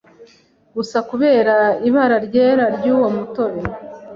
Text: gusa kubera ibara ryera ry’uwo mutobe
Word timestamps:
gusa 0.75 0.97
kubera 1.09 1.55
ibara 1.87 2.17
ryera 2.27 2.65
ry’uwo 2.77 3.07
mutobe 3.15 3.61